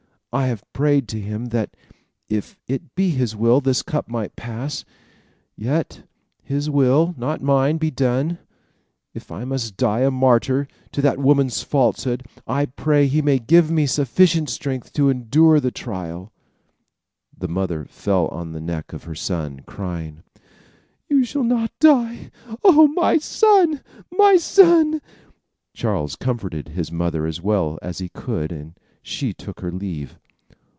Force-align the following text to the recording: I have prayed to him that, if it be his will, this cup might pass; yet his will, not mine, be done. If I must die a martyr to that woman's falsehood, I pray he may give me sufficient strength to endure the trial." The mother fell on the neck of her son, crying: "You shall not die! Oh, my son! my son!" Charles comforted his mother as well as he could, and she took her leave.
I 0.33 0.47
have 0.47 0.63
prayed 0.71 1.09
to 1.09 1.19
him 1.19 1.47
that, 1.47 1.75
if 2.29 2.57
it 2.65 2.95
be 2.95 3.09
his 3.09 3.35
will, 3.35 3.59
this 3.59 3.81
cup 3.81 4.07
might 4.07 4.37
pass; 4.37 4.85
yet 5.57 6.03
his 6.41 6.69
will, 6.69 7.13
not 7.17 7.41
mine, 7.41 7.75
be 7.75 7.91
done. 7.91 8.37
If 9.13 9.29
I 9.29 9.43
must 9.43 9.75
die 9.75 9.99
a 9.99 10.09
martyr 10.09 10.69
to 10.93 11.01
that 11.01 11.17
woman's 11.19 11.63
falsehood, 11.63 12.25
I 12.47 12.67
pray 12.67 13.07
he 13.07 13.21
may 13.21 13.39
give 13.39 13.69
me 13.69 13.85
sufficient 13.85 14.47
strength 14.49 14.93
to 14.93 15.09
endure 15.09 15.59
the 15.59 15.69
trial." 15.69 16.31
The 17.37 17.49
mother 17.49 17.83
fell 17.89 18.29
on 18.29 18.53
the 18.53 18.61
neck 18.61 18.93
of 18.93 19.03
her 19.03 19.15
son, 19.15 19.63
crying: 19.65 20.23
"You 21.09 21.25
shall 21.25 21.43
not 21.43 21.73
die! 21.81 22.31
Oh, 22.63 22.87
my 22.95 23.17
son! 23.17 23.81
my 24.13 24.37
son!" 24.37 25.01
Charles 25.73 26.15
comforted 26.15 26.69
his 26.69 26.89
mother 26.89 27.25
as 27.25 27.41
well 27.41 27.77
as 27.81 27.97
he 27.97 28.07
could, 28.07 28.53
and 28.53 28.77
she 29.03 29.33
took 29.33 29.59
her 29.61 29.71
leave. 29.71 30.17